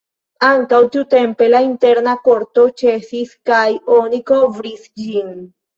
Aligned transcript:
Ankaŭ 0.45 0.79
tiutempe 0.95 1.49
la 1.51 1.61
interna 1.67 2.17
korto 2.29 2.67
ĉesis 2.83 3.39
kaj 3.53 3.63
oni 4.01 4.25
kovris 4.35 4.93
ĝin. 5.07 5.35